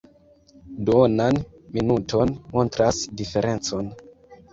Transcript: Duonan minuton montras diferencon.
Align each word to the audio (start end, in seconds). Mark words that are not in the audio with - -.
Duonan 0.85 1.37
minuton 1.75 2.31
montras 2.55 3.03
diferencon. 3.21 3.93